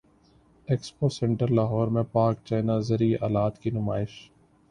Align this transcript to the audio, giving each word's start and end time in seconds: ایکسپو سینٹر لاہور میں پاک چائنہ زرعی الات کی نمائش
ایکسپو 0.67 1.09
سینٹر 1.09 1.47
لاہور 1.49 1.87
میں 1.87 2.03
پاک 2.11 2.43
چائنہ 2.45 2.79
زرعی 2.87 3.13
الات 3.21 3.59
کی 3.59 3.69
نمائش 3.69 4.19